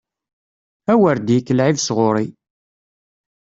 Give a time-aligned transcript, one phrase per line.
[0.91, 2.25] A wer d-yekk lɛib sɣur-i!